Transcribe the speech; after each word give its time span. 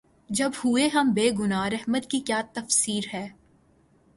جب 0.29 0.51
ہوئے 0.65 0.87
ہم 0.87 1.11
بے 1.13 1.29
گنہ‘ 1.39 1.67
رحمت 1.71 2.09
کی 2.09 2.19
کیا 2.19 2.41
تفصیر 2.53 3.03
ہے؟ 3.13 3.27